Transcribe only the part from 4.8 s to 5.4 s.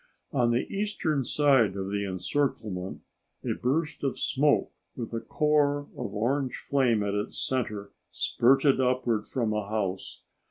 with a